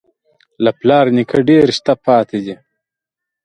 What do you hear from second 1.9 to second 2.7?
پاتې دي.